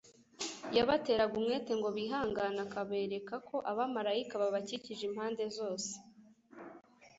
Yabateraga 0.77 1.33
umwete 1.39 1.71
ngo 1.79 1.89
bihangane, 1.97 2.59
akabereka 2.65 3.35
ko 3.47 3.55
abamarayika 3.71 4.33
babakikije 4.43 5.03
impande 5.09 5.43
zose 5.57 5.91